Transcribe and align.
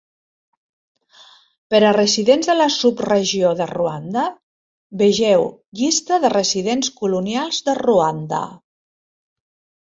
Per 1.73 1.81
a 1.89 1.91
"residents 1.97 2.49
de 2.51 2.55
la 2.55 2.65
subregió 2.75 3.51
de 3.59 3.67
Ruanda", 3.73 4.23
vegeu 5.03 5.45
"Llista 5.83 6.19
de 6.25 6.33
residents 6.37 6.91
colonials 7.03 7.61
de 7.69 7.77
Ruanda". 7.83 8.43